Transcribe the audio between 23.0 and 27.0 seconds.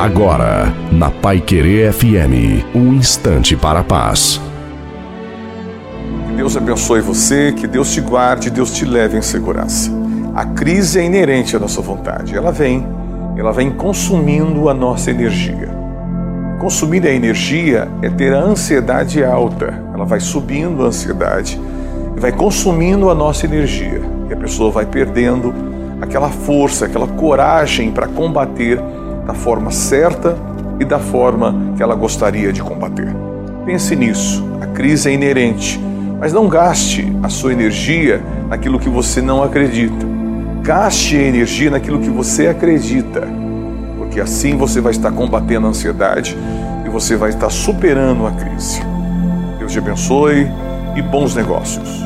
a nossa energia. E a pessoa vai perdendo aquela força,